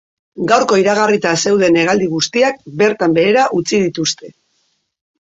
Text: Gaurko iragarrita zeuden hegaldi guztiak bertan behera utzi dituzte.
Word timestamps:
Gaurko 0.51 0.79
iragarrita 0.83 1.33
zeuden 1.51 1.79
hegaldi 1.83 2.09
guztiak 2.15 2.59
bertan 2.83 3.17
behera 3.21 3.49
utzi 3.63 3.87
dituzte. 3.89 4.37